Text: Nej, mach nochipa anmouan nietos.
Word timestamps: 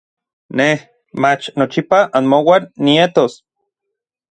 Nej, 0.59 0.77
mach 1.25 1.43
nochipa 1.59 2.01
anmouan 2.19 2.67
nietos. 2.85 3.39